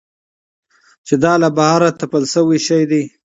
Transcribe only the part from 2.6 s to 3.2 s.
څيز دى.